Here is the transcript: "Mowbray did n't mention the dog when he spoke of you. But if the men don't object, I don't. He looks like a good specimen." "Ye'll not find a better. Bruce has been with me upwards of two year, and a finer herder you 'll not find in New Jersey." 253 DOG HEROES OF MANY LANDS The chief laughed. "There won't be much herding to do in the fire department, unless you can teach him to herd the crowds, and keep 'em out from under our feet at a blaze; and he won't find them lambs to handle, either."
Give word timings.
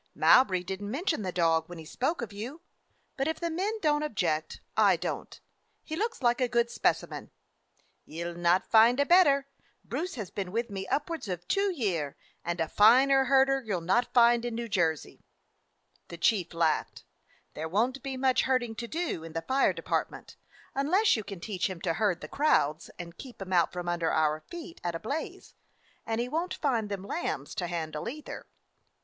"Mowbray 0.15 0.63
did 0.63 0.81
n't 0.81 0.89
mention 0.89 1.21
the 1.21 1.31
dog 1.31 1.69
when 1.69 1.77
he 1.77 1.85
spoke 1.85 2.23
of 2.23 2.33
you. 2.33 2.61
But 3.17 3.27
if 3.27 3.39
the 3.39 3.51
men 3.51 3.79
don't 3.81 4.01
object, 4.01 4.59
I 4.75 4.95
don't. 4.97 5.39
He 5.83 5.95
looks 5.95 6.23
like 6.23 6.41
a 6.41 6.47
good 6.47 6.71
specimen." 6.71 7.29
"Ye'll 8.03 8.33
not 8.33 8.65
find 8.65 8.99
a 8.99 9.05
better. 9.05 9.47
Bruce 9.85 10.15
has 10.15 10.31
been 10.31 10.51
with 10.51 10.71
me 10.71 10.87
upwards 10.87 11.27
of 11.27 11.47
two 11.47 11.71
year, 11.71 12.17
and 12.43 12.59
a 12.59 12.67
finer 12.67 13.25
herder 13.25 13.61
you 13.61 13.77
'll 13.77 13.81
not 13.81 14.11
find 14.11 14.43
in 14.43 14.55
New 14.55 14.67
Jersey." 14.67 15.23
253 16.09 16.43
DOG 16.45 16.49
HEROES 16.49 16.49
OF 16.49 16.57
MANY 16.57 16.73
LANDS 16.73 16.97
The 16.97 16.97
chief 16.97 17.05
laughed. 17.05 17.05
"There 17.53 17.69
won't 17.69 18.01
be 18.01 18.17
much 18.17 18.41
herding 18.49 18.73
to 18.73 18.87
do 18.87 19.23
in 19.23 19.33
the 19.33 19.43
fire 19.43 19.71
department, 19.73 20.35
unless 20.73 21.15
you 21.15 21.23
can 21.23 21.39
teach 21.39 21.69
him 21.69 21.79
to 21.81 21.93
herd 21.93 22.21
the 22.21 22.27
crowds, 22.27 22.89
and 22.97 23.19
keep 23.19 23.39
'em 23.39 23.53
out 23.53 23.71
from 23.71 23.87
under 23.87 24.11
our 24.11 24.39
feet 24.49 24.81
at 24.83 24.95
a 24.95 24.99
blaze; 24.99 25.53
and 26.07 26.19
he 26.19 26.27
won't 26.27 26.55
find 26.55 26.89
them 26.89 27.05
lambs 27.05 27.53
to 27.53 27.67
handle, 27.67 28.09
either." 28.09 28.47